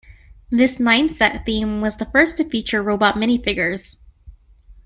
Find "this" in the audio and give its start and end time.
0.49-0.79